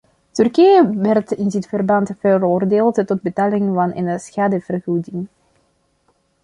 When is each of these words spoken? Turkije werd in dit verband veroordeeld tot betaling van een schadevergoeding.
Turkije 0.37 0.79
werd 1.03 1.31
in 1.31 1.47
dit 1.49 1.67
verband 1.67 2.11
veroordeeld 2.19 3.07
tot 3.07 3.21
betaling 3.21 3.75
van 3.75 3.95
een 3.95 4.19
schadevergoeding. 4.19 5.27